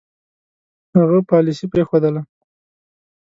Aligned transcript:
هغه 0.97 1.19
پالیسي 1.29 1.65
پرېښودله. 1.73 2.21